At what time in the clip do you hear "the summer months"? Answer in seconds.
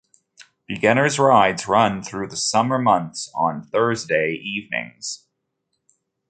2.29-3.31